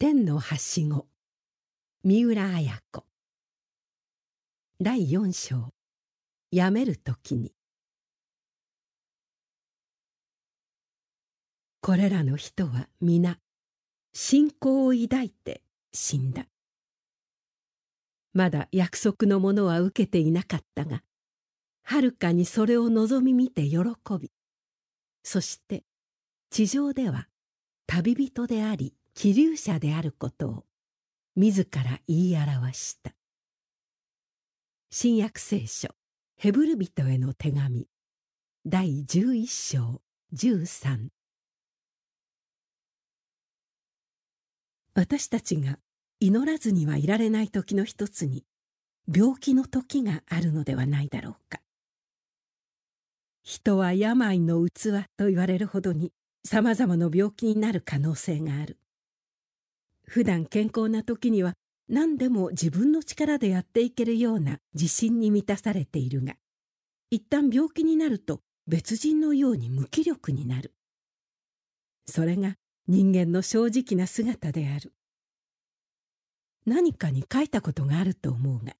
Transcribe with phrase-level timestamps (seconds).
[0.00, 1.08] 天のはしご。
[2.04, 3.04] 三浦綾子。
[4.80, 5.70] 第四章。
[6.52, 7.52] やめるときに。
[11.80, 13.40] これらの人は皆
[14.12, 15.62] 信仰を抱いて
[15.92, 16.46] 死んだ。
[18.32, 21.02] まだ約束のものは受けていなかったが
[21.82, 23.78] はるかにそれを望み見て喜
[24.20, 24.30] び
[25.24, 25.82] そして
[26.50, 27.26] 地上では
[27.88, 30.64] 旅人であり気流者であることを
[31.34, 33.10] 自ら言い表した。
[34.92, 35.88] 新約聖書
[36.36, 37.88] ヘブル人への手紙
[38.64, 41.08] 第11章13
[44.94, 45.80] 私たちが
[46.20, 48.44] 祈らずにはいられない時の一つに
[49.12, 51.58] 病気の時があるのではないだろうか。
[53.42, 56.12] 人は病の器と言われるほどに
[56.44, 58.78] さまざまな病気になる可能性がある。
[60.08, 61.52] 普段健康な時には
[61.88, 66.34] 何でも自分の力でやっていけるような自信に満たされているが
[67.10, 70.74] 一旦病気になると別人のように無気力になる。
[72.06, 72.54] それが
[72.86, 74.94] 人間の正直な姿である。
[76.66, 78.74] 何かに書いたことがあると思うが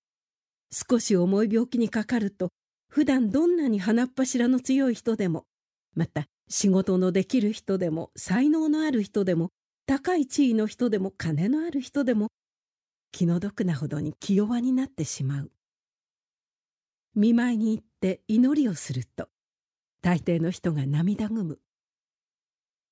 [0.71, 2.51] 少し重い病気にかかると
[2.91, 5.45] 普段どんなに鼻っ柱の強い人でも
[5.95, 9.51] また仕事のできる人でも才能のある人でも
[9.89, 12.29] 高い地位の人でも金のある人でも
[13.11, 15.51] 気の毒なほどに気弱になってしまう。
[17.15, 19.31] 見舞いに行って祈りをすると
[20.03, 21.59] 大抵の人が涙ぐむ。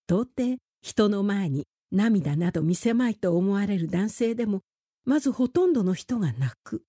[0.09, 4.63] 到底人の前に涙など見せまいと思われる男性でも
[5.05, 6.83] まずほとんどの人が泣く。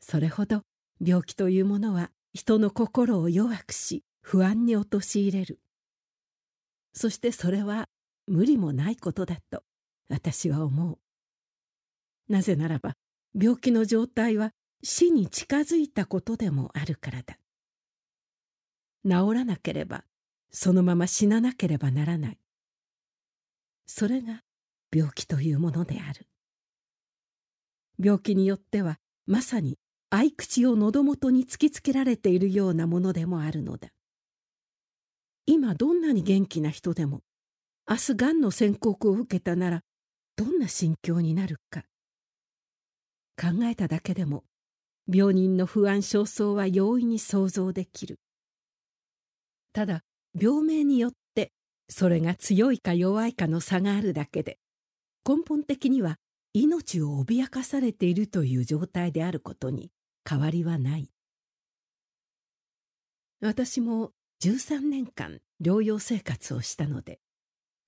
[0.00, 0.64] それほど
[1.02, 5.60] 病気というものは人の心を弱くし不安に陥れる。
[6.92, 7.86] そしてそれは
[8.30, 9.64] 無理もないことだと
[10.08, 10.98] 私は思う。
[12.32, 12.94] なぜならば
[13.34, 14.52] 病気の状態は
[14.84, 17.38] 死に近づいたことでもあるからだ。
[19.04, 20.04] 治らなければ
[20.52, 22.38] そのまま死ななければならない。
[23.84, 24.42] それが
[24.94, 26.28] 病気というものである。
[27.98, 29.76] 病気によってはまさに
[30.08, 33.88] 合口を喉元に突きつけられているようなものでもあるのだ。
[35.46, 37.22] 今どんなに元気な人でも
[37.90, 39.82] 明日がんの宣告を受けたなら
[40.36, 41.82] どんな心境になるか。
[43.36, 44.44] 考えただけでも
[45.12, 48.20] 病人の不安焦燥は容易に想像できる。
[49.72, 50.04] ただ
[50.40, 51.50] 病名によって
[51.88, 54.60] それが強いか弱いかの差があるだけで
[55.28, 56.14] 根本的には
[56.52, 59.90] 命を脅かされているという状態であることに
[60.28, 61.10] 変わりはない。
[63.40, 64.12] 私も
[64.44, 67.18] 13年間療養生活をしたので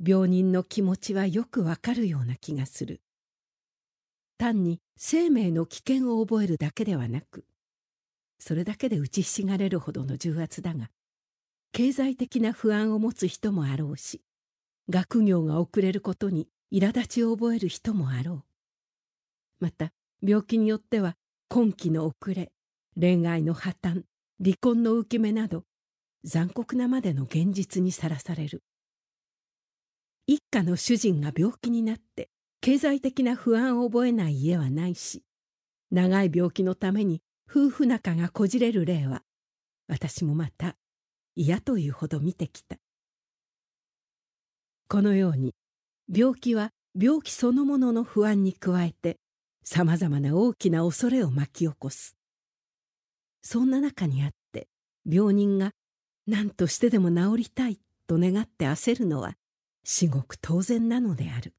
[0.04, 3.00] 病人の気持ちはよくわかるような気がする。
[4.42, 7.44] 単に生命の危険を覚えるだけではなく
[8.40, 10.90] それだけで打ちひしがれるほどの重圧だが
[11.70, 14.20] 経済的な不安を持つ人もあろうし
[14.90, 18.44] 学業が遅れることに苛立ちを覚える人もあろう。
[19.60, 21.14] また病気によっては
[21.48, 22.50] 婚期の遅れ
[23.00, 24.02] 恋愛の破綻
[24.42, 25.62] 離婚の浮き目など
[26.24, 28.64] 残酷なまでの現実にさらされる。
[30.26, 35.22] 一家の主人が病気になって経済的な不安を覚えない家はないし
[35.90, 39.22] 長い病気のために夫婦仲がこじれる例は
[39.88, 40.76] 私もまた
[41.34, 42.76] 嫌というほど見てきた。
[44.88, 45.54] このように
[46.14, 49.18] 病気は病気そのものの不安に加えて
[49.64, 52.16] さまざまな大きな恐れを巻き起こす。
[53.42, 54.68] そんな中にあって
[55.06, 55.72] 病人が
[56.26, 59.34] 何としてでも治りたいと願って焦るのは
[59.84, 61.54] 至極当然なのである。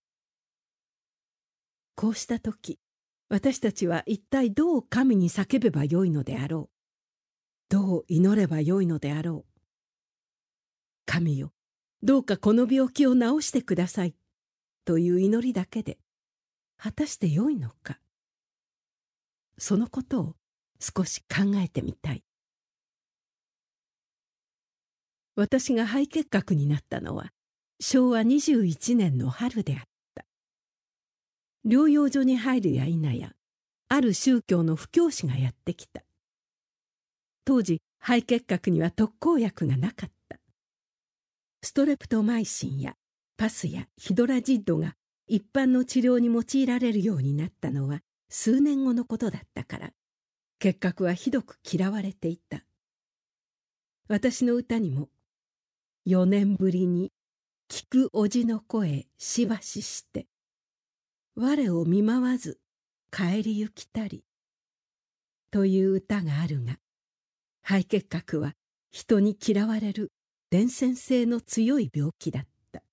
[1.95, 2.79] こうした時
[3.29, 6.73] 私たちは一体どう神に叫べばよいのであろう？
[7.69, 9.59] どう祈ればよいのであろう？
[11.05, 11.51] 神よ
[12.01, 14.15] どうかこの病気を治してください。
[14.85, 15.97] という祈りだけで
[16.77, 17.99] 果たしてよいのか？
[19.57, 20.35] そのことを
[20.79, 22.23] 少し考えてみたい。
[25.35, 27.32] 私が肺結核になったのは
[27.85, 29.83] 昭和21年の春であっ
[30.15, 30.25] た。
[31.67, 33.33] 療養所に入るや否や
[33.89, 36.01] ある宗教の布教師がやってきた。
[37.43, 40.39] 当時肺結核には特効薬がなかった。
[41.61, 42.95] ストレプトマイシンや
[43.35, 44.95] パスやヒドラジッドが
[45.27, 49.91] 一般の治療に用いられるようになったのは数年後のことだったから
[50.57, 52.63] 結核はひどく嫌われていた。
[54.07, 55.09] 私の歌にも
[56.07, 57.11] 「4年ぶりに
[57.73, 60.27] 聞くおじの声しばしして
[61.35, 62.59] 我を見舞わず
[63.11, 64.23] 帰り行きたり」
[65.49, 66.77] という歌があるが
[67.63, 68.53] 肺結核は
[68.91, 70.11] 人に嫌われる
[70.51, 72.83] 伝染性の強い病気だった。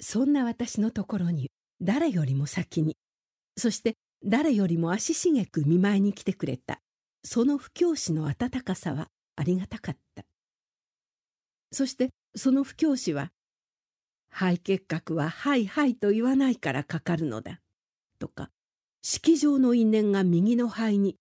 [0.00, 1.50] そんな私のところに
[1.80, 2.96] 誰よりも先に
[3.56, 6.80] そして誰よりも足しげく見舞いに来てくれた
[7.24, 10.24] その布教師の温かさはありがたかった。
[11.72, 13.32] そしてその布教師は
[14.28, 17.60] 「肺結核ははいはいと言わないからかかるのだ」
[18.20, 18.50] とか
[19.02, 21.16] 「式場の因縁が右の肺に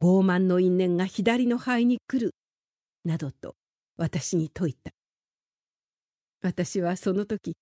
[0.00, 2.34] 傲慢の因縁が左の肺に来る」
[3.04, 3.56] などと
[3.96, 4.92] 私に説いた。
[6.42, 7.56] 私はその時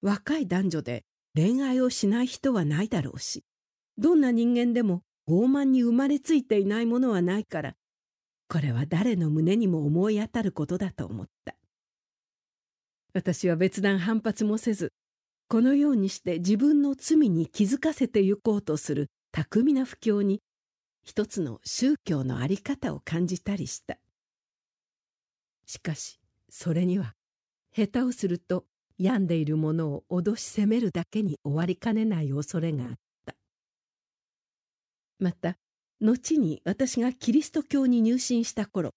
[0.00, 1.04] 若い男女で
[1.34, 3.44] 恋愛をしない人はないだろうし
[3.98, 7.76] どんな人間でも傲慢に生まれついていないものはないから
[8.48, 11.54] これは誰の胸にも思い当たることだと思った。
[13.14, 14.92] 私は別段反発もせず
[15.48, 20.40] このようにして自分の罪に気づかせてゆこうとする巧みな布教に
[21.04, 23.98] 一つの宗教の在り方を感じたりした。
[25.64, 26.18] しかし
[26.48, 27.14] それには
[27.74, 28.64] 下手をすると
[28.98, 32.90] 病んでいる者を脅し責めるだけに終わりかねない恐れがあっ
[33.26, 33.34] た。
[35.20, 35.56] また
[36.00, 38.90] 後に私がキリスト教に入信した頃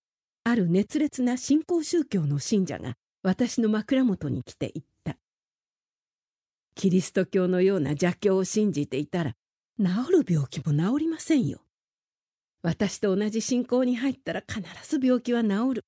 [0.44, 2.96] ある熱烈な新興宗教の信者が
[3.28, 5.18] 私の枕元に来て言った
[6.76, 9.36] 「キリスト教のような邪教を信じていたら
[9.78, 11.62] 治る病気も治りませんよ。
[12.62, 15.86] 私と同じ信仰に入ったら必ず病気は治る。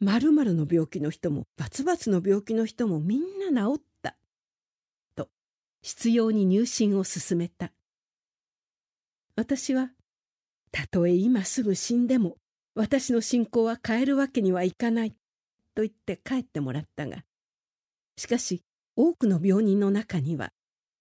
[0.00, 4.16] 〇〇の病気の人もバツバツの病気の人もみんな治った。
[5.14, 5.28] と
[5.82, 7.70] 必要に入信を勧めた。
[9.36, 9.90] 私は
[10.70, 12.38] たとえ今すぐ死んでも
[12.74, 15.14] 私の信仰は変えるわけにはいかない
[15.74, 17.24] と言って帰ってもらったが
[18.16, 18.62] しかし
[18.96, 20.52] 多くの病人の中には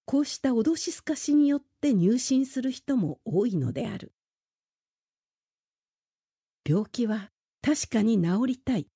[0.06, 4.14] こうした脅しすかしによって入信する人も多いのである。
[6.68, 7.32] 病気は
[7.62, 8.88] 確かに治りたい。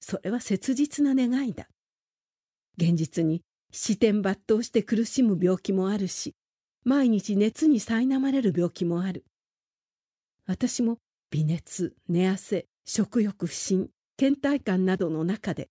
[0.00, 1.68] それは切実な願いだ。
[2.76, 6.34] 現実に視点抜刀して苦しむ病気もあるし
[6.84, 9.24] 毎日熱に苛まれる病気もある。
[10.46, 10.98] 私も
[11.30, 13.88] 微熱寝汗食欲不振
[14.20, 15.70] 倦怠感などの中で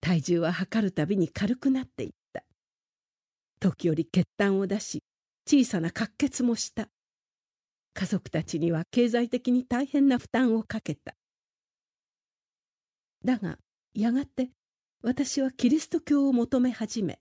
[0.00, 2.42] 体重は測るたびに軽くなっていった。
[3.60, 5.04] 時折血痰を出し
[5.46, 6.88] 小さな滑血もした。
[7.92, 11.14] 家族たちには経済的に大変な負担をかけた。
[13.22, 13.58] だが
[13.92, 14.48] やがて
[15.02, 17.20] 私はキリスト教を求め始め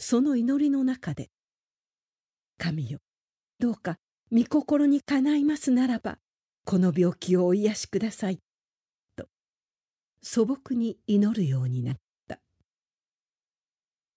[0.00, 1.30] その祈りの中で
[2.58, 2.98] 「神よ
[3.60, 3.98] どうか
[4.32, 6.18] 御心にかないますならば
[6.64, 8.40] この病気をお癒しください」
[10.22, 12.40] 素朴に祈るようになった。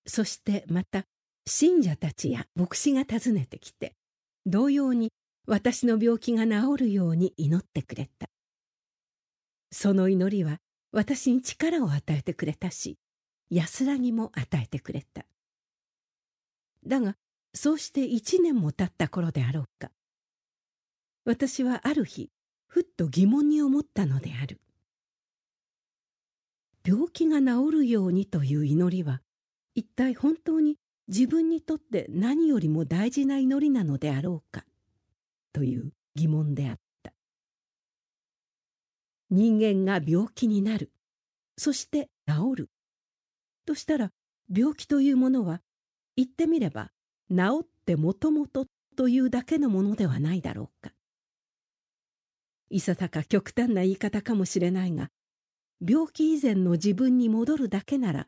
[0.06, 1.06] そしてまた
[1.48, 3.94] 信者たちや牧師が訪ねてきて
[4.45, 5.12] 同様に
[5.48, 8.27] 私の病気が治るように祈ってくれた。
[9.71, 10.57] その祈りは
[10.92, 12.97] 私に力を与えてくれたし
[13.50, 15.25] 安らぎも与えてくれた。
[16.86, 17.15] だが
[17.54, 19.92] そうして一年も経った頃であろうか
[21.25, 22.31] 私はある日
[22.68, 24.62] ふっと疑問に思ったのである。
[26.85, 29.21] 病気が治るようにという祈りは
[29.76, 34.66] 一体本当に自分にとって何よりも大事な祈りなのであろうか？
[35.54, 37.14] という疑問であった。
[39.30, 40.92] 人間が病気になる。
[41.57, 42.69] そして治る。
[43.66, 44.11] としたら
[44.54, 45.61] 病気というものは
[46.16, 46.92] 言ってみれば
[47.30, 50.94] 治ってもともとというだけのものではないだろうか。
[52.69, 55.09] いささか極端な言い方かもしれないが
[55.83, 58.28] 病気以前の自分に戻るだけなら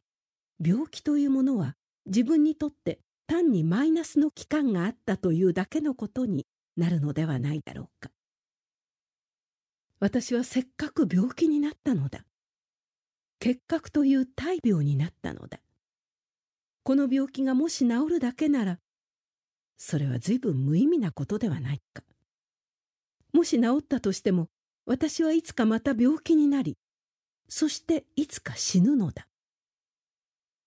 [0.64, 1.76] 病気というものは
[2.08, 8.10] 自分にとって単にマイナスの期間があったというだけのことになるのではないだろうか。
[10.00, 12.26] 私はせっかく病気になったのだ。
[13.40, 15.60] 結核という大病になったのだ。
[16.84, 18.80] この病気がもし治るだけなら
[19.78, 22.04] それは随分無意味なことではないか。
[23.32, 24.48] もし治ったとしても
[24.86, 26.78] 私はいつかまた病気になり
[27.50, 29.28] そしていつか死ぬのだ。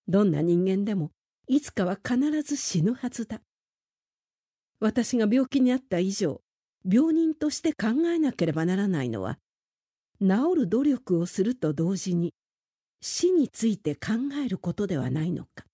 [0.07, 1.11] どんな人間でも
[1.47, 3.41] いつかは必ず死ぬはずだ。
[4.79, 6.41] 私が病気になった以上、
[6.89, 9.39] 病人として考えなければならないのは、
[10.21, 12.33] 治る努力をすると同時に
[13.01, 15.65] 死について考えることではないのか。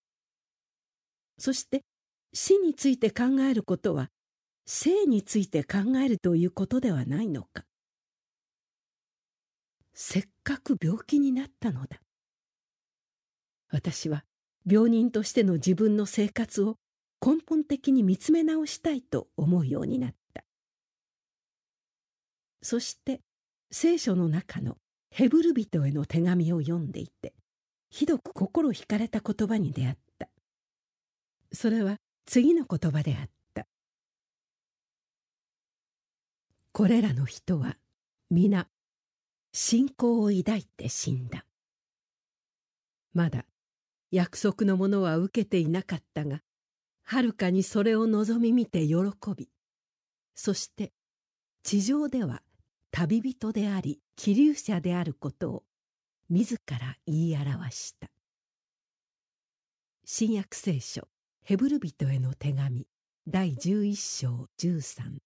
[1.37, 1.83] そして
[2.33, 4.09] 死について考えることは
[4.65, 7.65] 生について考えるということではないのか。
[9.93, 12.01] せっかく病気になったのだ。
[13.71, 14.23] 私は
[14.69, 16.77] 病人としての自分の生活を
[17.25, 20.43] 根本的に見つめ直したいと思うようになった。
[22.61, 23.21] そして
[23.71, 24.77] 聖書の中の
[25.09, 27.33] ヘブル人への手紙を読んでいて
[27.89, 30.29] ひどく心惹かれた言葉に出会った。
[31.51, 33.67] それは次の言葉であった。
[36.71, 37.77] これらの人は
[38.31, 38.67] 皆
[39.53, 41.45] 信仰を抱いて死んだ。
[43.13, 43.45] まだ
[44.11, 46.41] 約束のものは受けていなかったが
[47.03, 48.95] はるかにそれを望み見て喜
[49.35, 49.49] び
[50.33, 50.91] そして
[51.61, 52.41] 地上では
[52.91, 55.63] 旅人であり気流者であることを
[56.29, 58.09] 自ら言い表した。
[60.05, 61.07] 新約聖書
[61.43, 62.87] ヘブル人への手紙
[63.27, 63.95] 第11
[64.27, 65.19] 章13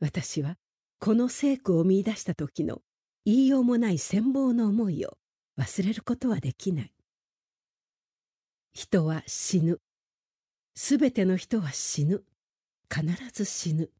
[0.00, 0.56] 私は
[0.98, 2.80] この聖句を見いだした時の
[3.24, 5.16] 言いようもない羨望の思いを
[5.58, 6.92] 忘れることはできない。
[8.72, 9.80] 人は死ぬ。
[10.74, 12.24] すべての人は死ぬ。
[12.92, 13.90] 必ず死ぬ。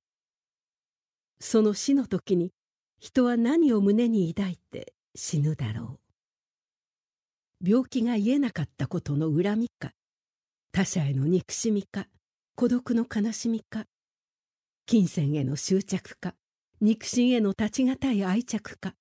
[1.40, 2.52] その死の時に
[2.98, 6.00] 人は何を胸に抱いて死ぬだろ
[7.62, 7.68] う。
[7.70, 9.92] 病気が癒えなかったことの恨みか。
[10.72, 12.08] 他者への憎しみか。
[12.56, 13.86] 孤独の悲しみか。
[14.86, 16.34] 金銭への執着か。
[16.84, 18.94] 肉親への立ちがたい愛着か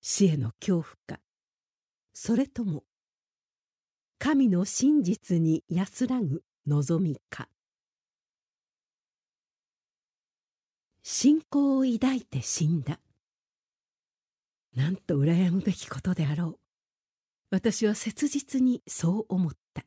[0.00, 1.20] 死への恐怖か。
[2.14, 2.84] それとも
[4.20, 7.48] 神の真実に安らぐ望みか。
[11.02, 13.00] 信仰を抱いて死んだ。
[14.76, 16.58] なんと羨むべきことであろう。
[17.50, 19.82] 私は切実にそう思った。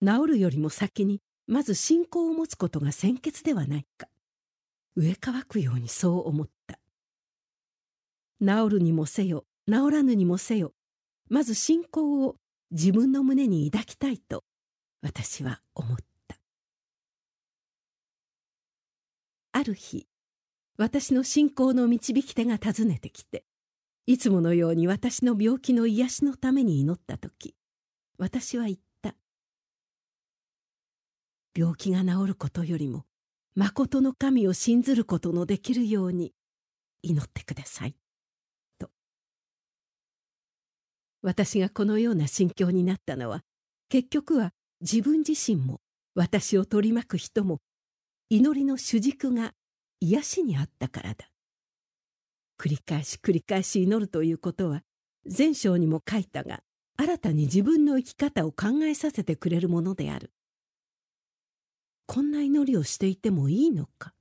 [0.00, 4.06] 治るよりも先にまず信仰を持つことが先決ではないか。
[4.98, 6.80] 植え乾くようにそう思った。
[8.40, 10.72] 治るにもせよ治らぬにもせよ
[11.30, 12.34] まず信仰を
[12.72, 14.42] 自分の胸に抱きたいと
[15.00, 16.36] 私は思った。
[19.52, 20.08] ある日
[20.76, 23.44] 私の信仰の導き手が訪ねてきて
[24.06, 27.54] いつものように私の病気の癒しのために祈った時
[28.18, 29.14] 私は言った。
[31.56, 33.04] 病気が治ることよりも
[33.58, 36.32] まことの神を信ずることのできるように
[37.02, 37.96] 祈ってください。
[38.78, 38.88] と
[41.22, 43.42] 私がこのような心境になったのは
[43.88, 45.80] 結局は自分自身も
[46.14, 47.58] 私を取り巻く人も
[48.30, 49.54] 祈りの主軸が
[49.98, 51.28] 癒しにあったからだ。
[52.60, 54.82] 繰り返し繰り返し祈るということは
[55.36, 56.60] 前章にも書いたが
[56.96, 60.30] 新たに自分の生き方を考えさせてくれるものである。
[62.10, 64.14] こんな祈りをしていてもいいのか？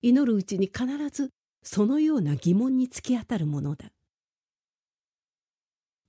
[0.00, 1.30] 祈るうちに必ず
[1.64, 3.90] そのような疑問に突き当たるものだ。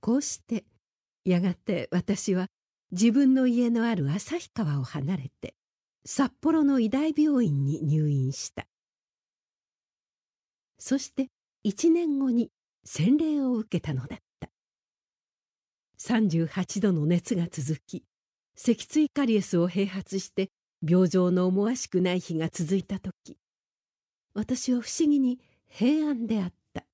[0.00, 0.64] こうして
[1.24, 2.46] やがて私は
[2.92, 5.56] 自分の家のある旭川を離れて
[6.06, 8.68] 札幌の医大病院に入院した。
[10.78, 11.30] そして
[11.64, 12.52] 一年後に
[12.84, 14.48] 洗礼を受けたのだった。
[15.98, 18.04] 38度の熱が続き
[18.54, 20.50] 脊椎カリエスを併発して
[20.86, 23.36] 病状の思わしくない日が続いた時
[24.34, 26.84] 私は不思議に平安であった。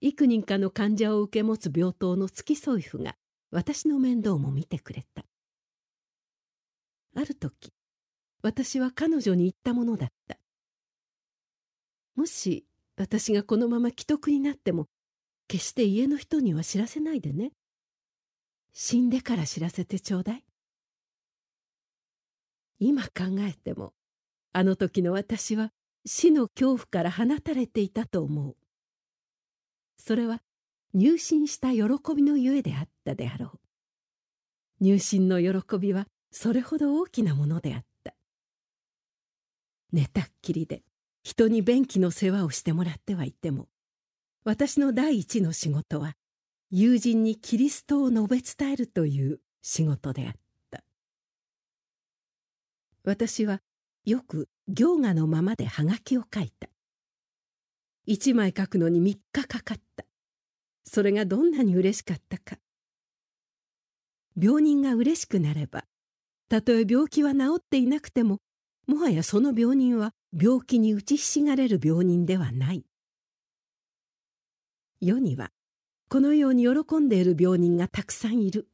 [0.00, 3.14] 幾人かの患者を受け持つ病棟の付き添い婦が
[3.50, 5.24] 私の面倒も見てくれた。
[7.14, 7.72] ある時
[8.42, 10.38] 私は彼女に言ったものだった。
[12.16, 14.86] もし私がこのまま既得になっても
[15.46, 17.52] 決して家の人には知らせないでね。
[18.72, 20.44] 死んでから知らせてちょうだい。
[22.78, 23.10] 今考
[23.40, 23.92] えても
[24.52, 25.72] あの時の私は
[26.04, 28.56] 死の恐怖から放たれていたと思う。
[29.98, 30.42] それは
[30.94, 31.82] 入信した喜
[32.14, 33.60] びのゆえであったであろう。
[34.80, 38.14] 入信の喜びはそれほど大きなものであった。
[39.92, 40.82] 寝たっきりで
[41.22, 43.68] 人に便器の世話をしてもらってはいても
[44.44, 46.16] 私の第一の仕事は
[46.74, 50.34] 友人にキリストを述べ伝えるという仕事であっ
[50.70, 50.82] た。
[53.04, 53.60] 私は
[54.06, 56.70] よく行画のままでハガキを書いた。
[58.06, 60.06] 一枚書くのに3日かかった。
[60.84, 62.56] それがどんなに嬉しかったか。
[64.40, 65.84] 病人が嬉しくなれば
[66.48, 68.38] たとえ病気は治っていなくても
[68.86, 72.86] もはやその病人は病気に打ちひしがれる病人ではない。
[75.02, 75.50] 世には
[76.12, 78.68] このように喜んでいる病人がたくさんいる。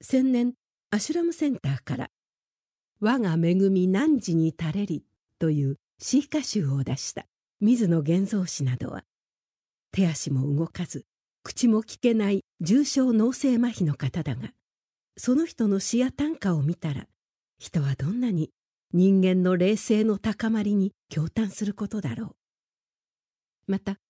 [0.00, 0.54] 先年
[0.90, 2.10] アシュラムセンターから
[2.98, 5.04] 「我が恵み何時に垂れり」
[5.38, 7.28] という詩歌集を出した。
[7.60, 9.04] 水野源三氏などは
[9.92, 11.06] 手足も動かず
[11.44, 14.52] 口も聞けない重症脳性麻痺の方だが
[15.16, 17.06] その人の詩や短歌を見たら
[17.58, 18.50] 人はどんなに
[18.92, 22.34] 人間の霊性の高まりに驚嘆することだろ
[23.68, 23.70] う。
[23.70, 24.00] また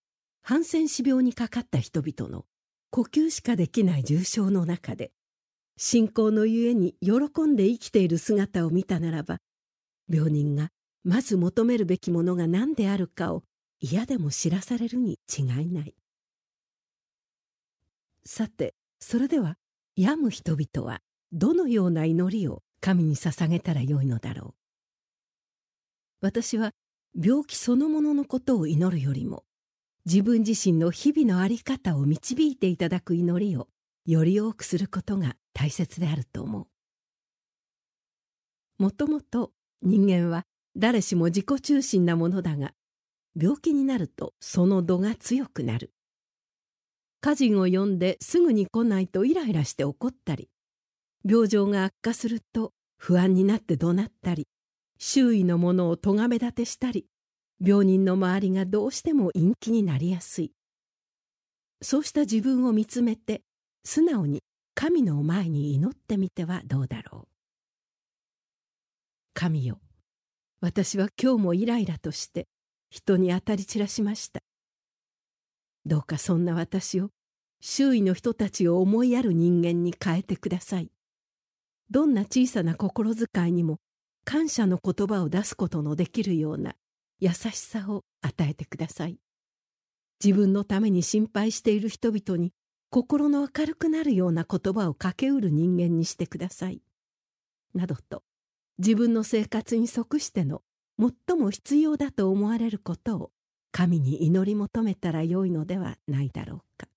[0.48, 2.44] ハンセン氏病にかかった人々の
[2.90, 5.10] 呼吸しかできない重症の中で
[5.76, 9.38] 信仰のゆえに喜んで生きている姿を見たならば
[10.08, 10.68] 病人が
[11.02, 13.42] まず求めるべきものが何であるかを
[13.80, 15.96] 嫌でも知らされるに違いない。
[18.24, 19.56] さてそれでは
[19.96, 21.00] 病む人々は
[21.32, 24.54] どのような祈りを神に捧げたらよいのだろう。
[26.20, 26.70] 私は
[27.20, 29.42] 病気そのもののことを祈るよりも
[30.06, 33.66] 自分自身の日々の在り方を導いていただく祈りを
[34.06, 36.66] より多くすることが大切であると思う。
[38.78, 39.50] もともと
[39.82, 40.44] 人間は
[40.76, 42.72] 誰しも自己中心なものだが
[43.34, 45.92] 病気になるとその度が強くなる。
[47.20, 50.48] 家人を呼んですぐに来ないとイライラして怒ったり
[51.28, 54.46] 病状が悪化すると不安になって怒鳴ったり
[54.98, 57.06] 周囲のものを咎め立てしたり
[57.64, 60.52] 病人の周りがどうしても陰気になりやすい。
[61.82, 63.42] そうした自分を見つめて
[63.84, 64.42] 素直に
[64.74, 67.28] 神の前に祈ってみてはどうだろう。
[69.34, 69.78] 神よ
[70.60, 72.46] 私は今日もイライラとして
[72.90, 74.40] 人に当たり散らしました。
[75.84, 77.10] どうかそんな私を
[77.60, 80.90] 周囲の人たちを思いやる人間に変えてください。
[81.90, 83.78] どんな小さな心遣いにも
[84.24, 86.74] 感謝の言葉を出すことのできるような
[87.20, 89.18] 優しさを与えてください。
[90.24, 92.52] 自分のために心配している人々に
[92.90, 96.82] 心の明るくなるような言葉をかけうる人間にしてください。
[97.74, 98.22] などと
[98.78, 100.62] 自分の生活に即しての
[100.98, 103.30] 最も必要だと思われることを
[103.72, 106.88] 神に祈り求めたらよいのではないだろうか。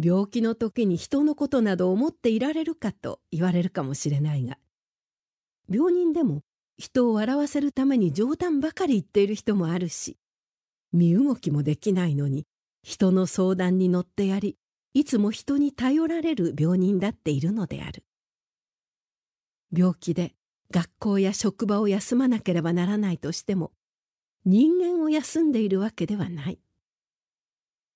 [0.00, 4.58] 病気の時に人のことなど思っていられるかと言われるかもしれないが
[5.68, 6.42] 病人でも
[6.76, 10.16] 人を笑わせるために冗談ばかり言っている人もあるし
[10.92, 12.46] 身動きもできないのに
[12.82, 14.56] 人の相談に乗ってやり
[14.92, 18.04] いつも人に頼られる病人だっているのである。
[19.76, 20.34] 病気で
[20.70, 23.72] 学校や職場を休まなければならないとしても
[24.44, 26.60] 人間を休んでいるわけではない。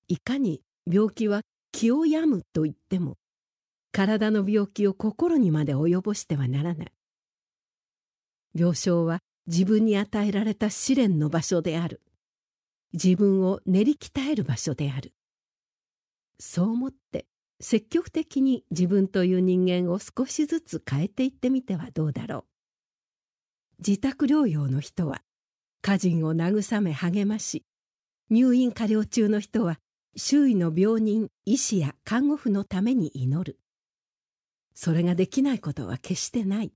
[0.09, 0.61] いかに
[0.91, 3.15] 病気は気を病むと言っても
[3.93, 6.91] 体の病気を心にまで及ぼしてはならない。
[8.55, 12.01] 病床は自分に与えられた試練の場所である。
[12.93, 15.13] 自分を練り鍛える場所である。
[16.39, 17.25] そう思って
[17.59, 22.45] 積極的に自分という人間を少しずつ変えていってみてはどうだろう。
[23.79, 25.21] 自宅療養の人は
[25.81, 27.63] 家人を慰め励まし
[28.29, 29.79] 入院加療中の人は
[30.15, 33.59] 周囲の病人医師や看護婦のために祈る。
[34.73, 36.71] それができないことは決してない。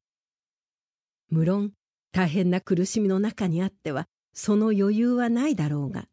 [1.34, 1.72] 無論
[2.12, 6.06] 大変な苦しみの中にあってはその余裕はないだろうが。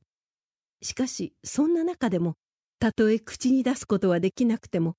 [0.80, 2.36] しかしそんな中でも
[2.78, 4.96] たとえ口に出すことはできなくても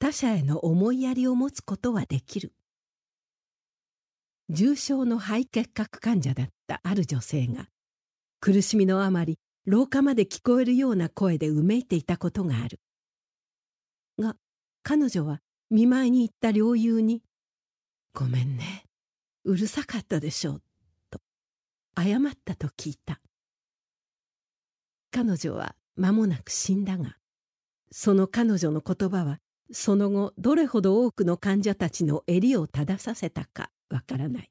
[0.00, 2.52] 他者への思いやりを持つことはできる。
[4.48, 7.68] 重症の肺結核患者だったある女性が
[8.40, 12.80] 苦しみのあまり廊下まで聞こえるような声でうめいていたことがある。
[14.18, 14.34] が
[14.82, 15.38] 彼女は
[15.70, 17.22] 見舞いに行った領友に
[18.12, 18.89] 「ごめんね。
[19.44, 20.62] うるさかったでしょう」
[21.10, 21.20] と
[21.96, 23.20] 謝ったと聞いた。
[25.10, 27.18] 彼女は間もなく死んだが
[27.90, 29.40] その彼女の言葉は
[29.72, 34.50] その後どれほど多くの患者たちの襟を正させたかわからない。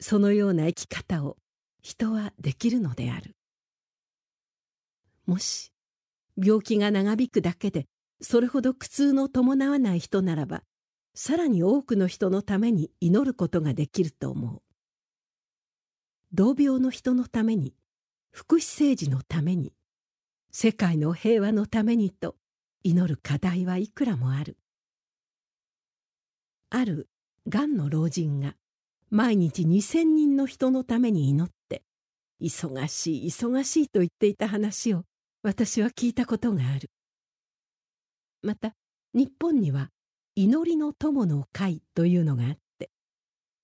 [0.00, 1.36] そのような生き方を
[1.82, 3.36] 人はできるのである。
[5.26, 5.72] もし
[6.36, 7.86] 病気が長引くだけで
[8.20, 10.62] それほど苦痛の伴わない人ならば
[11.14, 14.62] さらに多くの人のために祈ることができると思う。
[16.32, 17.72] 同病の人のために
[18.32, 19.72] 福祉政治のために
[20.50, 22.34] 世界の平和のためにと
[22.82, 24.56] 祈る課題はいくらもある。
[26.70, 27.08] ある
[27.48, 28.56] がんの老人が
[29.10, 31.84] 毎日2,000人の人のために祈って
[32.40, 35.04] 忙しい忙しいと言っていた話を
[35.44, 36.90] 私は聞いたことがある。
[38.42, 38.74] また
[39.12, 39.90] 日本には
[40.36, 42.90] 祈りの友の会というのがあって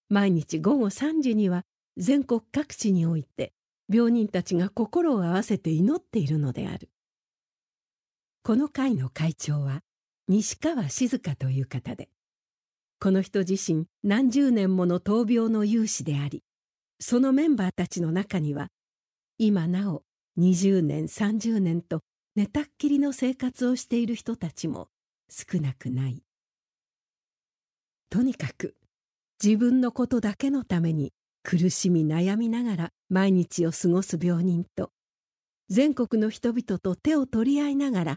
[0.08, 1.64] 毎日午後3時には
[1.96, 3.52] 全国各地において
[3.92, 6.88] 病人たちが心を合わせて祈っているのである。
[8.44, 9.82] この会の会長は
[10.28, 12.08] 西川静香という方で
[13.00, 16.42] この人自身何十年もの闘病の有志であり
[17.00, 18.68] そのメンバーたちの中には
[19.38, 20.04] 今なお
[20.38, 22.00] 20年30年と
[22.36, 24.88] 寝たっきりの生活をしている人たちも
[25.28, 26.22] 少なくない。
[28.10, 28.74] とにかく
[29.42, 31.12] 自分のことだけのために
[31.44, 34.90] 苦しみ悩みながら毎日を過ごす病人と
[35.68, 38.16] 全国の人々と手を取り合いながら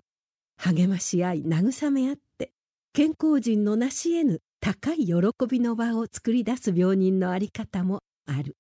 [0.58, 2.52] 励まし合い慰め合って
[2.92, 5.14] 健康人の成し得ぬ高い喜
[5.48, 8.56] びの場を作り出す病人のあり方もある。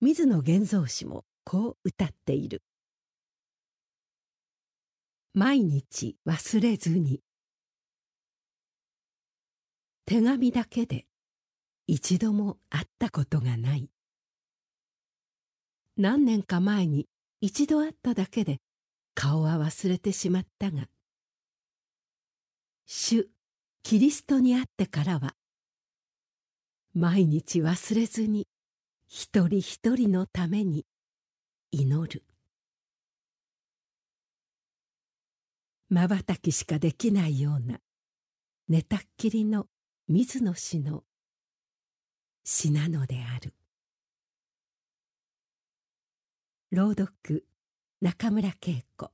[0.00, 2.62] 水野源三氏もこう歌っている
[5.32, 7.20] 「毎日忘れずに」
[10.06, 11.06] 手紙だけで
[11.86, 13.88] 一度も会ったことがない。
[15.96, 17.08] 何年か前に
[17.40, 18.60] 一度会っただけで
[19.14, 20.88] 顔は忘れてしまったが
[22.86, 23.28] 主
[23.84, 25.36] キリストに会ってからは
[26.94, 28.48] 毎日忘れずに
[29.06, 30.84] 一人一人のために
[31.70, 32.24] 祈る。
[35.88, 37.78] まばたきしかできないような
[38.68, 39.66] 寝たっきりの
[40.06, 41.02] 水野氏の
[42.44, 43.54] 詩なのである。
[46.70, 47.46] 朗読
[48.02, 49.10] 中村恵子。